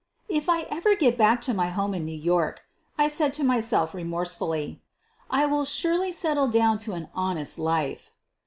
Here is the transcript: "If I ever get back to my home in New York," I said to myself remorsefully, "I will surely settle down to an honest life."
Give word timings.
"If 0.29 0.49
I 0.49 0.61
ever 0.63 0.95
get 0.95 1.15
back 1.15 1.41
to 1.41 1.53
my 1.53 1.67
home 1.67 1.93
in 1.93 2.05
New 2.05 2.17
York," 2.17 2.63
I 2.97 3.07
said 3.07 3.35
to 3.35 3.43
myself 3.43 3.93
remorsefully, 3.93 4.81
"I 5.29 5.45
will 5.45 5.63
surely 5.63 6.11
settle 6.11 6.47
down 6.47 6.79
to 6.89 6.93
an 6.93 7.09
honest 7.13 7.59
life." 7.59 8.11